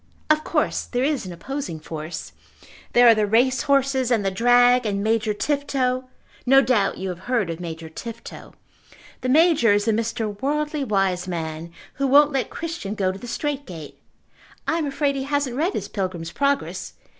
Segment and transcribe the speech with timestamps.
[0.31, 2.31] "Of course there is an opposing force.
[2.93, 6.05] There are the race horses, and the drag, and Major Tifto.
[6.43, 8.55] No doubt you have heard of Major Tifto.
[9.21, 10.41] The Major is the Mr.
[10.41, 13.99] Worldly Wiseman who won't let Christian go to the Strait Gate.
[14.67, 16.93] I am afraid he hasn't read his Pilgrim's Progress.